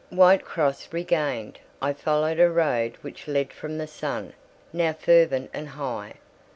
Whitcross 0.11 0.91
regained, 0.91 1.59
I 1.79 1.93
followed 1.93 2.39
a 2.39 2.49
road 2.49 2.97
which 3.01 3.27
led 3.27 3.53
from 3.53 3.77
the 3.77 3.85
sun, 3.85 4.33
now 4.73 4.93
fervent 4.93 5.51
and 5.53 5.67
high. 5.69 6.15